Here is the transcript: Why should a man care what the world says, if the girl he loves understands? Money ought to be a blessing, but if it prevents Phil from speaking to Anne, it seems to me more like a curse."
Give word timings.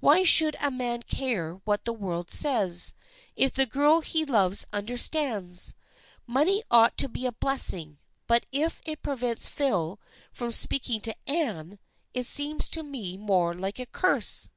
Why 0.00 0.24
should 0.24 0.56
a 0.60 0.72
man 0.72 1.04
care 1.04 1.52
what 1.64 1.84
the 1.84 1.92
world 1.92 2.32
says, 2.32 2.94
if 3.36 3.52
the 3.52 3.64
girl 3.64 4.00
he 4.00 4.24
loves 4.24 4.66
understands? 4.72 5.76
Money 6.26 6.64
ought 6.68 6.96
to 6.96 7.08
be 7.08 7.26
a 7.26 7.30
blessing, 7.30 8.00
but 8.26 8.44
if 8.50 8.80
it 8.84 9.04
prevents 9.04 9.46
Phil 9.46 10.00
from 10.32 10.50
speaking 10.50 11.00
to 11.02 11.14
Anne, 11.28 11.78
it 12.12 12.26
seems 12.26 12.68
to 12.70 12.82
me 12.82 13.16
more 13.16 13.54
like 13.54 13.78
a 13.78 13.86
curse." 13.86 14.48